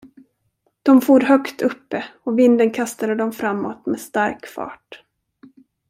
De 0.83 1.01
for 1.01 1.19
högt 1.21 1.61
uppe, 1.61 2.05
och 2.23 2.39
vinden 2.39 2.71
kastade 2.71 3.15
dem 3.15 3.31
framåt 3.33 3.85
med 3.85 3.99
stark 3.99 4.45
fart. 4.45 5.03